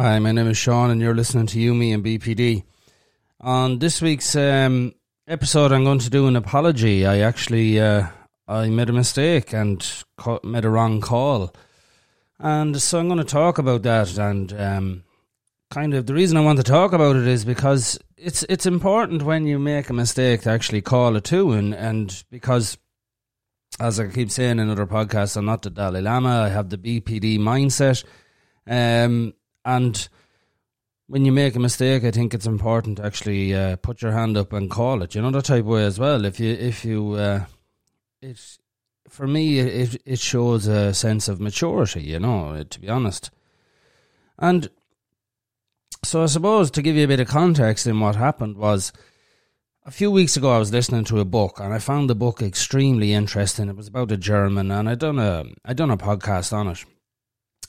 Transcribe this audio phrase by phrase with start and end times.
[0.00, 2.62] Hi, my name is Sean, and you're listening to You, Me, and BPD.
[3.40, 4.94] On this week's um,
[5.26, 7.04] episode, I'm going to do an apology.
[7.04, 8.06] I actually uh,
[8.46, 9.84] I made a mistake and
[10.16, 11.52] ca- made a wrong call,
[12.38, 14.16] and so I'm going to talk about that.
[14.18, 15.04] And um,
[15.68, 19.24] kind of the reason I want to talk about it is because it's it's important
[19.24, 22.78] when you make a mistake to actually call it to, and and because
[23.80, 26.42] as I keep saying in other podcasts, I'm not the Dalai Lama.
[26.42, 28.04] I have the BPD mindset.
[28.64, 29.34] Um,
[29.68, 30.08] and
[31.08, 34.36] when you make a mistake, I think it's important to actually uh, put your hand
[34.36, 35.14] up and call it.
[35.14, 36.24] You know that type of way as well.
[36.24, 37.44] If you if you uh,
[38.22, 38.58] it
[39.08, 42.02] for me it it shows a sense of maturity.
[42.02, 43.30] You know, to be honest,
[44.38, 44.70] and
[46.02, 48.90] so I suppose to give you a bit of context in what happened was
[49.84, 52.40] a few weeks ago I was listening to a book and I found the book
[52.40, 53.68] extremely interesting.
[53.68, 56.84] It was about a German and I done a I done a podcast on it.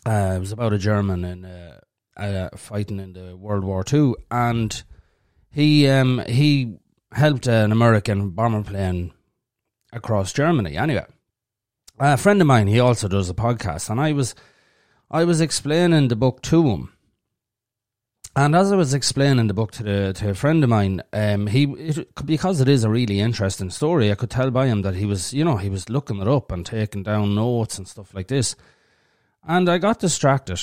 [0.06, 1.79] Uh, it was about a German in uh,
[2.20, 4.84] uh, fighting in the World War Two, and
[5.50, 6.78] he um, he
[7.12, 9.12] helped an American bomber plane
[9.92, 10.78] across Germany.
[10.78, 11.06] Anyway,
[12.00, 14.36] a friend of mine, he also does a podcast, and I was
[15.10, 16.94] I was explaining the book to him.
[18.36, 21.48] And as I was explaining the book to the to a friend of mine, um,
[21.48, 24.96] he it, because it is a really interesting story, I could tell by him that
[24.96, 28.14] he was, you know, he was looking it up and taking down notes and stuff
[28.14, 28.56] like this.
[29.44, 30.62] And I got distracted,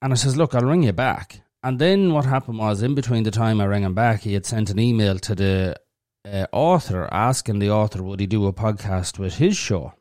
[0.00, 1.40] and I says, Look, I'll ring you back.
[1.62, 4.46] And then what happened was, in between the time I rang him back, he had
[4.46, 5.76] sent an email to the
[6.24, 9.94] uh, author asking the author would he do a podcast with his show.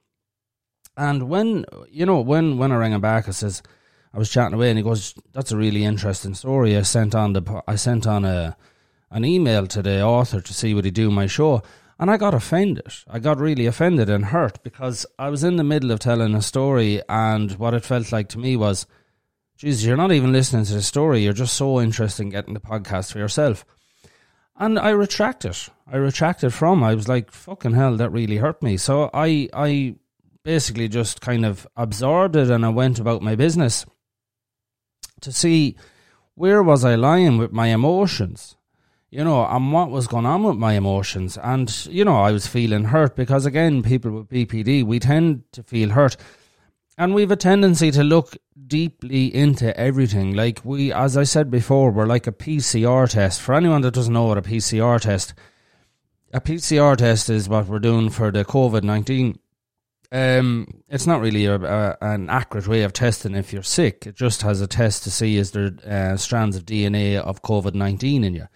[0.96, 3.62] And when you know when when I rang him back, I says
[4.14, 7.34] I was chatting away, and he goes, "That's a really interesting story." I sent on
[7.34, 8.58] the I sent on a
[9.12, 11.62] an email to the author to see would he do my show,
[12.00, 12.88] and I got offended.
[13.08, 16.42] I got really offended and hurt because I was in the middle of telling a
[16.42, 18.88] story, and what it felt like to me was
[19.58, 21.24] Jesus, you're not even listening to the story.
[21.24, 23.66] You're just so interested in getting the podcast for yourself.
[24.56, 25.58] And I retracted.
[25.92, 26.84] I retracted from.
[26.84, 28.78] I was like, fucking hell, that really hurt me.
[28.78, 29.96] So I, I
[30.44, 33.86] basically just kind of absorbed it and I went about my business
[35.22, 35.76] to see
[36.36, 38.56] where was I lying with my emotions,
[39.10, 41.36] you know, and what was going on with my emotions.
[41.36, 45.64] And, you know, I was feeling hurt because, again, people with BPD, we tend to
[45.64, 46.16] feel hurt.
[46.98, 50.34] And we've a tendency to look deeply into everything.
[50.34, 53.40] Like we, as I said before, we're like a PCR test.
[53.40, 55.36] For anyone that doesn't know what a PCR test,
[56.34, 59.38] a PCR test is what we're doing for the COVID nineteen.
[60.12, 64.08] Um, it's not really a, a, an accurate way of testing if you're sick.
[64.08, 67.76] It just has a test to see is there uh, strands of DNA of COVID
[67.76, 68.48] nineteen in you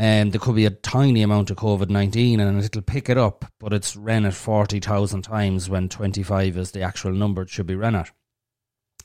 [0.00, 3.44] and there could be a tiny amount of COVID 19 and it'll pick it up,
[3.58, 7.74] but it's ran at 40,000 times when 25 is the actual number it should be
[7.74, 8.12] run at.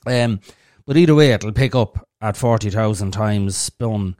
[0.06, 0.40] Um,
[0.86, 4.16] but either way, it'll pick up at 40,000 times spun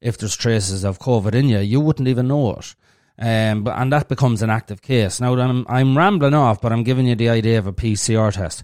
[0.00, 1.58] if there's traces of COVID in you.
[1.58, 2.74] You wouldn't even know it.
[3.18, 5.20] Um, but, and that becomes an active case.
[5.20, 8.62] Now, I'm, I'm rambling off, but I'm giving you the idea of a PCR test.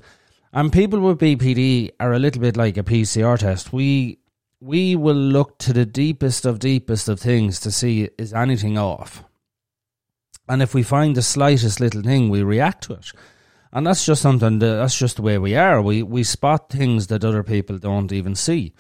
[0.55, 3.71] And people with BPD are a little bit like a PCR test.
[3.71, 4.20] We
[4.61, 9.25] we will look to the deepest of deepest of things to see is anything off.
[10.49, 13.13] And if we find the slightest little thing, we react to it.
[13.73, 15.81] And that's just something that, that's just the way we are.
[15.81, 18.75] We we spot things that other people don't even see.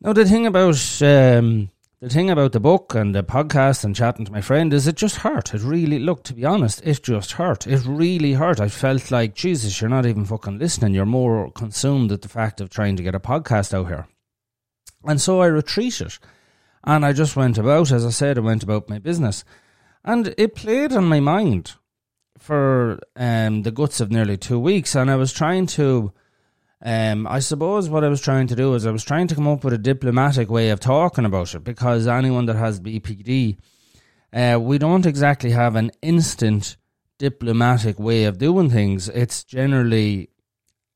[0.00, 1.70] Now the thing about um,
[2.00, 4.94] the thing about the book and the podcast and chatting to my friend is it
[4.94, 5.52] just hurt.
[5.52, 7.66] It really look to be honest, it just hurt.
[7.66, 8.60] It really hurt.
[8.60, 10.94] I felt like Jesus, you're not even fucking listening.
[10.94, 14.06] You're more consumed at the fact of trying to get a podcast out here.
[15.08, 16.18] And so I retreated
[16.84, 19.42] and I just went about, as I said, I went about my business.
[20.04, 21.72] And it played on my mind
[22.36, 24.94] for um, the guts of nearly two weeks.
[24.94, 26.12] And I was trying to,
[26.82, 29.48] um, I suppose what I was trying to do is I was trying to come
[29.48, 33.56] up with a diplomatic way of talking about it because anyone that has BPD,
[34.34, 36.76] uh, we don't exactly have an instant
[37.16, 39.08] diplomatic way of doing things.
[39.08, 40.28] It's generally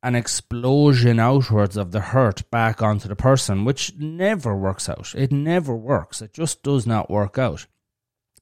[0.03, 5.15] an explosion outwards of the hurt back onto the person, which never works out.
[5.17, 6.21] It never works.
[6.21, 7.67] It just does not work out.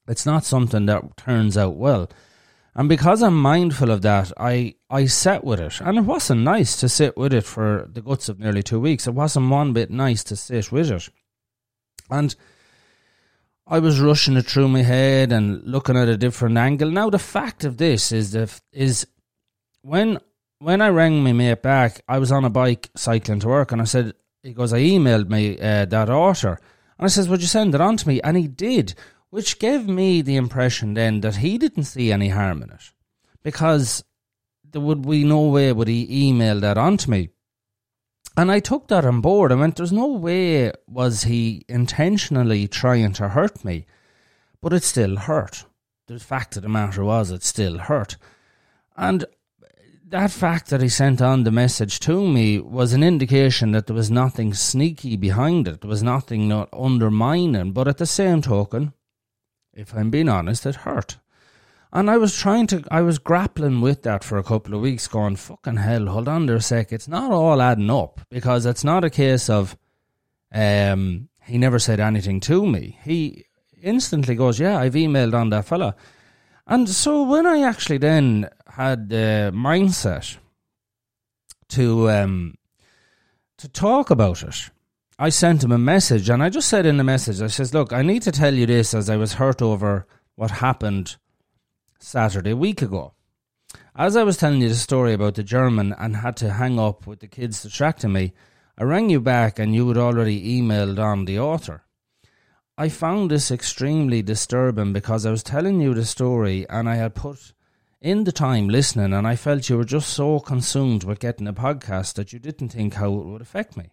[0.07, 2.09] It's not something that turns out well.
[2.73, 5.81] And because I'm mindful of that, I, I sat with it.
[5.81, 9.07] And it wasn't nice to sit with it for the guts of nearly two weeks.
[9.07, 11.09] It wasn't one bit nice to sit with it.
[12.09, 12.35] And
[13.67, 16.89] I was rushing it through my head and looking at a different angle.
[16.89, 19.05] Now the fact of this is that is
[19.81, 20.19] when
[20.61, 23.81] when I rang my mate back, I was on a bike cycling to work, and
[23.81, 24.13] I said,
[24.43, 26.59] he goes, I emailed me uh, that author,
[26.99, 28.21] and I says, would you send it on to me?
[28.21, 28.93] And he did,
[29.31, 32.91] which gave me the impression then that he didn't see any harm in it,
[33.41, 34.03] because
[34.63, 37.29] there would be no way would he email that on to me.
[38.37, 39.51] And I took that on board.
[39.51, 43.87] I went, there's no way was he intentionally trying to hurt me,
[44.61, 45.65] but it still hurt.
[46.05, 48.17] The fact of the matter was, it still hurt.
[48.95, 49.25] And
[50.11, 53.95] that fact that he sent on the message to me was an indication that there
[53.95, 55.81] was nothing sneaky behind it.
[55.81, 57.71] There was nothing not undermining.
[57.71, 58.93] But at the same token,
[59.73, 61.17] if I'm being honest, it hurt.
[61.93, 65.07] And I was trying to, I was grappling with that for a couple of weeks,
[65.07, 66.91] going, fucking hell, hold on there a sec.
[66.91, 69.77] It's not all adding up because it's not a case of,
[70.53, 72.99] um, he never said anything to me.
[73.03, 73.45] He
[73.81, 75.95] instantly goes, yeah, I've emailed on that fella.
[76.71, 80.37] And so when I actually then had the mindset
[81.67, 82.55] to, um,
[83.57, 84.69] to talk about it,
[85.19, 87.91] I sent him a message and I just said in the message, I says, look,
[87.91, 90.07] I need to tell you this as I was hurt over
[90.37, 91.17] what happened
[91.99, 93.15] Saturday, a week ago.
[93.93, 97.05] As I was telling you the story about the German and had to hang up
[97.05, 98.31] with the kids distracting me,
[98.77, 101.83] I rang you back and you had already emailed on the author.
[102.77, 107.15] I found this extremely disturbing because I was telling you the story and I had
[107.15, 107.53] put
[108.01, 111.53] in the time listening and I felt you were just so consumed with getting a
[111.53, 113.91] podcast that you didn't think how it would affect me.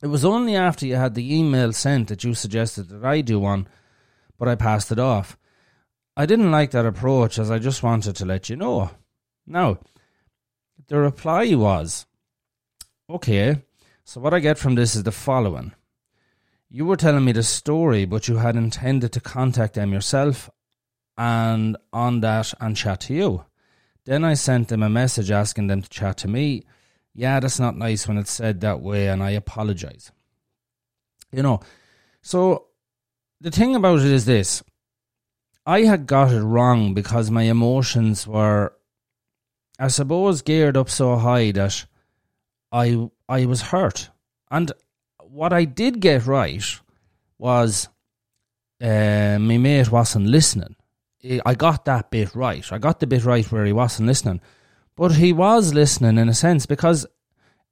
[0.00, 3.40] It was only after you had the email sent that you suggested that I do
[3.40, 3.66] one,
[4.38, 5.36] but I passed it off.
[6.16, 8.90] I didn't like that approach as I just wanted to let you know.
[9.46, 9.78] Now,
[10.86, 12.06] the reply was
[13.10, 13.62] okay,
[14.04, 15.72] so what I get from this is the following.
[16.70, 20.50] You were telling me the story, but you had intended to contact them yourself
[21.16, 23.44] and on that and chat to you.
[24.04, 26.64] Then I sent them a message asking them to chat to me.
[27.14, 30.12] Yeah, that's not nice when it's said that way, and I apologize.
[31.32, 31.60] You know,
[32.22, 32.68] so
[33.40, 34.62] the thing about it is this
[35.66, 38.72] I had got it wrong because my emotions were,
[39.78, 41.84] I suppose, geared up so high that
[42.72, 44.10] I I was hurt.
[44.50, 44.72] And
[45.30, 46.64] what I did get right
[47.38, 47.88] was
[48.80, 50.76] uh, my mate wasn't listening.
[51.44, 52.64] I got that bit right.
[52.72, 54.40] I got the bit right where he wasn't listening.
[54.96, 57.06] But he was listening in a sense because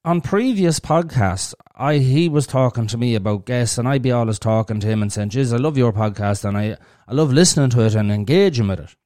[0.05, 4.39] on previous podcasts, I he was talking to me about guests, and I'd be always
[4.39, 6.77] talking to him and saying, "Jeez, I love your podcast, and I
[7.09, 8.97] I love listening to it and engaging with it."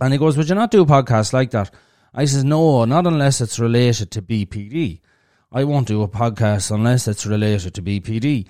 [0.00, 1.72] And he goes, "Would you not do a podcast like that?"
[2.12, 5.00] I says, "No, not unless it's related to BPD.
[5.52, 8.46] I won't do a podcast unless it's related to BPD."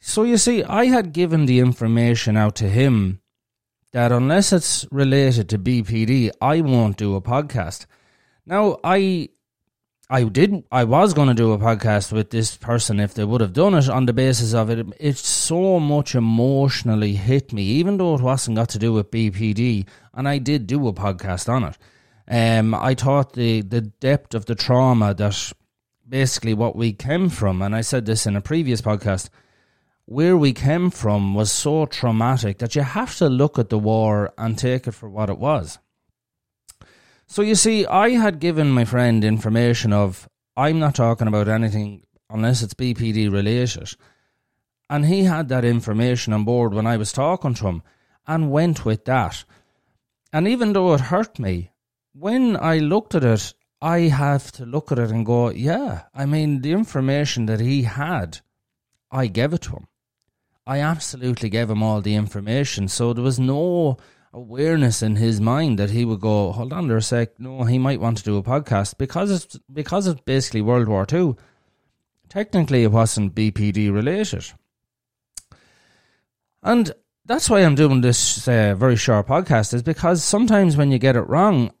[0.00, 3.20] So you see, I had given the information out to him
[3.92, 7.86] that unless it's related to BPD, I won't do a podcast.
[8.44, 9.30] Now I
[10.08, 10.62] I did.
[10.70, 13.74] I was going to do a podcast with this person if they would have done
[13.74, 14.86] it on the basis of it.
[15.00, 19.86] It so much emotionally hit me, even though it wasn't got to do with BPD,
[20.14, 21.76] and I did do a podcast on it.
[22.28, 25.52] Um, I thought the the depth of the trauma that
[26.08, 29.28] basically what we came from, and I said this in a previous podcast,
[30.04, 34.32] where we came from was so traumatic that you have to look at the war
[34.38, 35.78] and take it for what it was.
[37.26, 42.04] So you see, I had given my friend information of I'm not talking about anything
[42.30, 43.94] unless it's BPD related.
[44.88, 47.82] And he had that information on board when I was talking to him
[48.26, 49.44] and went with that.
[50.32, 51.72] And even though it hurt me,
[52.12, 56.26] when I looked at it, I have to look at it and go, yeah, I
[56.26, 58.40] mean, the information that he had,
[59.10, 59.86] I gave it to him.
[60.66, 62.88] I absolutely gave him all the information.
[62.88, 63.98] So there was no
[64.32, 67.78] awareness in his mind that he would go, hold on there a sec, no, he
[67.78, 71.36] might want to do a podcast because it's because it's basically World War Two.
[72.28, 74.52] Technically, it wasn't BPD related,
[76.62, 76.92] and
[77.24, 79.72] that's why I'm doing this uh, very short podcast.
[79.72, 81.72] Is because sometimes when you get it wrong,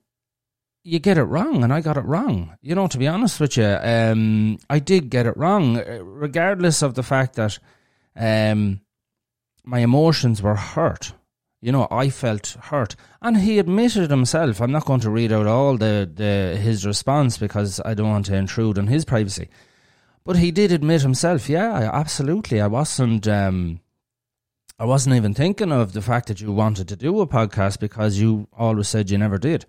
[0.86, 2.56] you get it wrong, and I got it wrong.
[2.62, 6.94] You know, to be honest with you, um, I did get it wrong, regardless of
[6.94, 7.58] the fact that
[8.14, 8.80] um,
[9.64, 11.12] my emotions were hurt
[11.66, 14.60] you know, I felt hurt, and he admitted himself.
[14.60, 18.26] I'm not going to read out all the, the his response because I don't want
[18.26, 19.48] to intrude on his privacy.
[20.22, 21.48] But he did admit himself.
[21.48, 22.60] Yeah, absolutely.
[22.60, 23.26] I wasn't.
[23.26, 23.80] Um,
[24.78, 28.20] I wasn't even thinking of the fact that you wanted to do a podcast because
[28.20, 29.64] you always said you never did,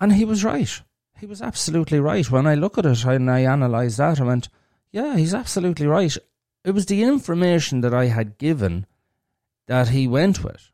[0.00, 0.82] and he was right.
[1.18, 2.30] He was absolutely right.
[2.30, 4.48] When I look at it and I analyse that, I went,
[4.90, 6.16] "Yeah, he's absolutely right."
[6.64, 8.86] It was the information that I had given
[9.66, 10.70] that he went with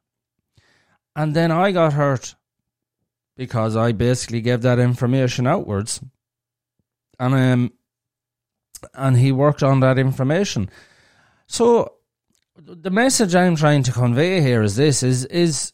[1.16, 2.37] and then I got hurt
[3.37, 6.00] because I basically gave that information outwards.
[7.18, 7.73] And um
[8.92, 10.68] and he worked on that information.
[11.47, 11.95] So
[12.59, 15.73] the message I'm trying to convey here is this is is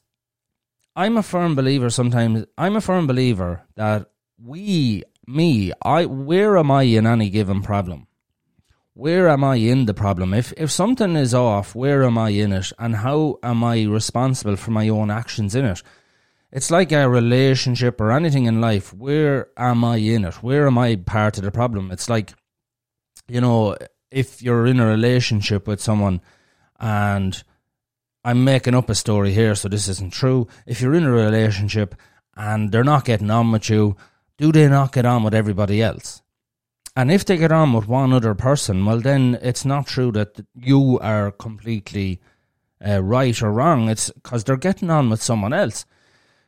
[0.95, 6.71] I'm a firm believer sometimes I'm a firm believer that we me, I where am
[6.71, 8.07] I in any given problem?
[8.95, 10.35] Where am I in the problem?
[10.35, 14.57] If if something is off, where am I in it, and how am I responsible
[14.57, 15.83] for my own actions in it?
[16.51, 18.93] It's like a relationship or anything in life.
[18.93, 20.43] Where am I in it?
[20.43, 21.91] Where am I part of the problem?
[21.91, 22.35] It's like,
[23.27, 23.77] you know,
[24.11, 26.21] if you're in a relationship with someone
[26.79, 27.43] and
[28.25, 30.47] I'm making up a story here, so this isn't true.
[30.67, 31.95] If you're in a relationship
[32.37, 33.97] and they're not getting on with you,
[34.39, 36.23] do they not get on with everybody else?
[36.95, 40.45] And if they get on with one other person, well, then it's not true that
[40.55, 42.21] you are completely
[42.87, 43.89] uh, right or wrong.
[43.89, 45.87] It's because they're getting on with someone else.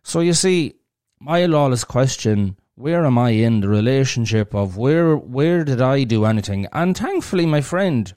[0.02, 0.74] So you see,
[1.18, 6.24] my lawless question where am I in the relationship of where where did I do
[6.24, 6.66] anything?
[6.72, 8.12] And thankfully, my friend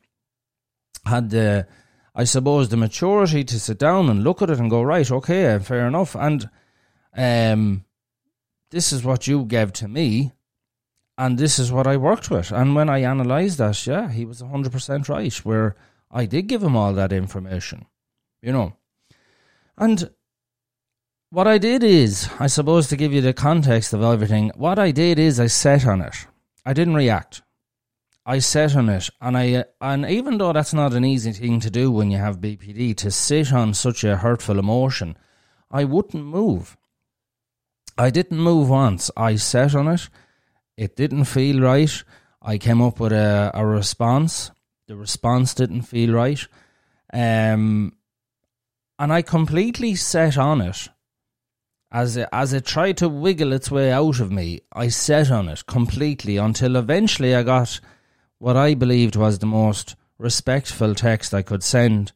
[1.06, 1.68] had the,
[2.20, 5.60] I suppose, the maturity to sit down and look at it and go right, okay,
[5.60, 6.16] fair enough.
[6.16, 6.50] And
[7.16, 7.86] um,
[8.72, 10.32] this is what you gave to me,
[11.16, 12.52] and this is what I worked with.
[12.52, 15.34] And when I analysed that, yeah, he was hundred percent right.
[15.46, 15.76] Where
[16.10, 17.86] I did give him all that information,
[18.42, 18.74] you know,
[19.78, 20.10] and
[21.30, 24.90] what I did is, I suppose, to give you the context of everything, what I
[24.90, 26.26] did is I sat on it.
[26.66, 27.44] I didn't react.
[28.30, 31.70] I sat on it, and I and even though that's not an easy thing to
[31.70, 35.18] do when you have BPD, to sit on such a hurtful emotion,
[35.72, 36.76] I wouldn't move.
[37.98, 39.10] I didn't move once.
[39.16, 40.10] I sat on it.
[40.76, 42.04] It didn't feel right.
[42.42, 44.52] I came up with a, a response.
[44.88, 46.46] The response didn't feel right.
[47.14, 47.94] Um,
[49.00, 50.90] and I completely sat on it
[51.92, 55.48] as it, as it tried to wiggle its way out of me, I sat on
[55.48, 57.80] it completely until eventually I got
[58.40, 62.12] what I believed was the most respectful text I could send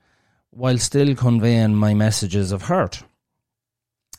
[0.51, 3.03] while still conveying my messages of hurt.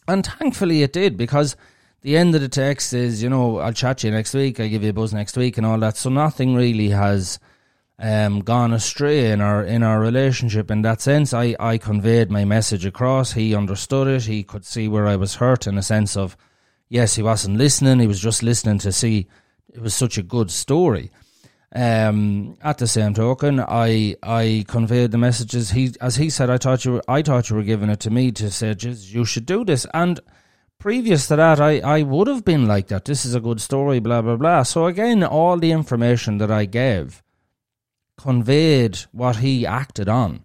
[0.08, 1.56] And thankfully it did because
[2.00, 4.68] the end of the text is, you know, I'll chat to you next week, I'll
[4.68, 5.96] give you a buzz next week and all that.
[5.96, 7.38] So nothing really has
[7.98, 11.32] um, gone astray in our in our relationship in that sense.
[11.32, 13.32] I, I conveyed my message across.
[13.32, 14.24] He understood it.
[14.24, 16.36] He could see where I was hurt in a sense of,
[16.88, 18.00] yes, he wasn't listening.
[18.00, 19.28] He was just listening to see
[19.72, 21.10] it was such a good story.
[21.74, 25.70] Um, at the same token, I I conveyed the messages.
[25.70, 28.10] He as he said, I thought you were, I thought you were giving it to
[28.10, 29.86] me to say, you should do this.
[29.94, 30.20] And
[30.78, 33.06] previous to that, I, I would have been like that.
[33.06, 34.64] This is a good story, blah blah blah.
[34.64, 37.22] So again, all the information that I gave
[38.18, 40.44] conveyed what he acted on.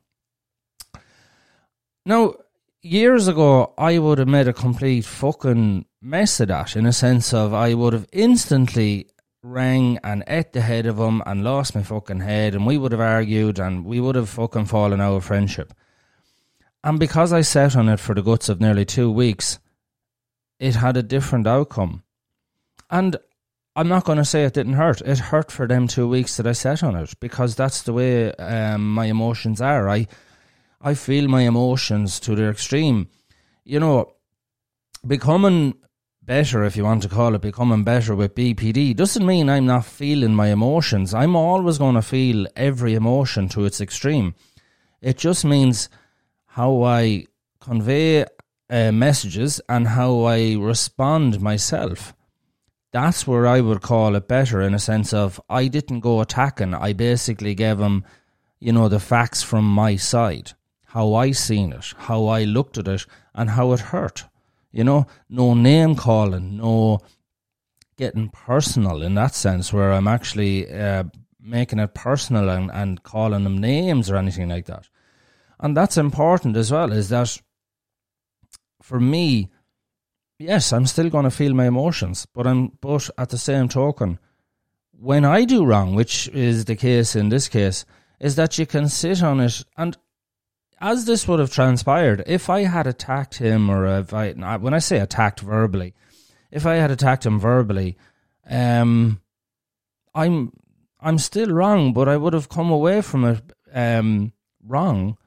[2.06, 2.36] Now,
[2.82, 7.34] years ago, I would have made a complete fucking mess of that in a sense
[7.34, 9.08] of I would have instantly
[9.44, 12.92] rang and ate the head of him and lost my fucking head and we would
[12.92, 15.74] have argued and we would have fucking fallen out of friendship.
[16.84, 19.60] And because I sat on it for the guts of nearly two weeks,
[20.60, 22.04] it had a different outcome.
[22.90, 23.18] And
[23.76, 25.02] I'm not going to say it didn't hurt.
[25.02, 28.34] It hurt for them two weeks that I sat on it because that's the way
[28.34, 29.88] um, my emotions are.
[29.88, 30.08] I
[30.82, 33.10] I feel my emotions to their extreme.
[33.66, 34.14] You know,
[35.06, 35.76] becoming
[36.28, 39.86] better, if you want to call it becoming better with BPD, doesn't mean I'm not
[39.86, 41.16] feeling my emotions.
[41.16, 44.36] I'm always going to feel every emotion to its extreme.
[45.02, 45.90] It just means
[46.46, 47.26] how I
[47.60, 48.26] convey
[48.70, 52.14] uh, messages and how I respond myself
[52.92, 56.74] that's where I would call it better in a sense of I didn't go attacking.
[56.74, 58.04] I basically gave him,
[58.60, 60.54] you know, the facts from my side,
[60.86, 63.06] how I seen it, how I looked at it,
[63.36, 64.24] and how it hurt.
[64.72, 67.00] You know, no name calling, no
[67.98, 71.06] getting personal in that sense, where I'm actually uh,
[71.40, 74.88] making it personal and, and calling them names or anything like that.
[75.60, 77.42] And that's important as well, is that
[78.82, 79.50] for me,
[80.38, 84.20] yes, I'm still going to feel my emotions, but I'm but at the same token,
[84.92, 87.86] when I do wrong, which is the case in this case,
[88.20, 89.98] is that you can sit on it and
[90.80, 94.80] as this would have transpired, if I had attacked him or if I when I
[94.80, 95.94] say attacked verbally,
[96.52, 97.98] if I had attacked him verbally,
[98.50, 99.22] um,
[100.14, 100.54] I'm
[101.00, 103.42] I'm still wrong, but I would have come away from it
[103.74, 105.18] um, wrong.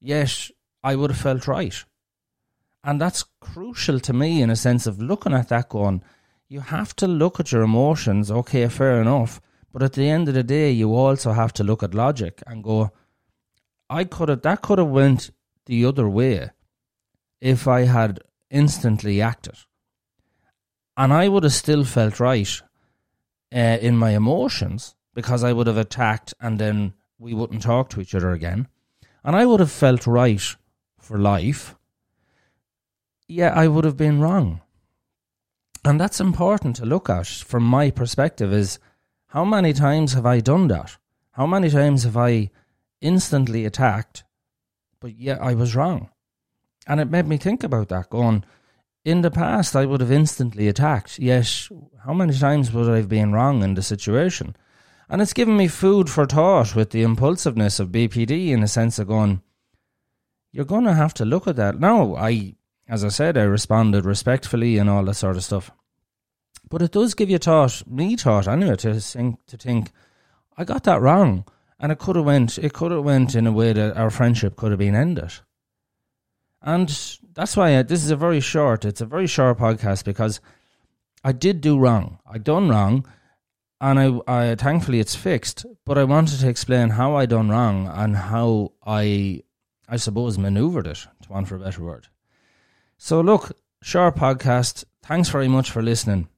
[0.00, 0.50] Yet
[0.82, 1.84] I would have felt right.
[2.82, 6.02] And that's crucial to me in a sense of looking at that going,
[6.48, 9.40] you have to look at your emotions, okay, fair enough.
[9.72, 12.62] But at the end of the day, you also have to look at logic and
[12.62, 12.92] go,
[13.90, 15.30] I could have, that could have went
[15.66, 16.50] the other way
[17.40, 19.56] if I had instantly acted.
[20.96, 22.62] And I would have still felt right
[23.54, 28.00] uh, in my emotions because I would have attacked and then we wouldn't talk to
[28.00, 28.68] each other again.
[29.24, 30.42] And I would have felt right
[30.98, 31.74] for life
[33.28, 34.60] yeah, I would have been wrong.
[35.84, 38.78] And that's important to look at from my perspective is
[39.28, 40.96] how many times have I done that?
[41.32, 42.50] How many times have I
[43.04, 44.24] instantly attacked,
[44.98, 46.08] but yet I was wrong?
[46.86, 48.44] And it made me think about that, going,
[49.04, 51.70] in the past I would have instantly attacked, Yes,
[52.04, 54.56] how many times would I have been wrong in the situation?
[55.08, 58.98] And it's given me food for thought with the impulsiveness of BPD in a sense
[58.98, 59.42] of going,
[60.50, 61.78] you're going to have to look at that.
[61.78, 62.54] Now, I,
[62.88, 65.70] as I said, I responded respectfully and all that sort of stuff.
[66.70, 69.90] But it does give you thought, me thought anyway, to think, to think,
[70.56, 71.44] I got that wrong,
[71.84, 74.56] and it could have went, it could have went in a way that our friendship
[74.56, 75.34] could have been ended.
[76.62, 76.88] And
[77.34, 80.40] that's why I, this is a very short, it's a very short podcast because
[81.22, 82.20] I did do wrong.
[82.26, 83.06] I done wrong,
[83.82, 85.66] and I, I thankfully it's fixed.
[85.84, 89.42] But I wanted to explain how I done wrong and how I,
[89.86, 91.06] I suppose, manoeuvred it.
[91.24, 92.08] To want for a better word.
[92.96, 94.84] So look, short podcast.
[95.02, 96.28] Thanks very much for listening.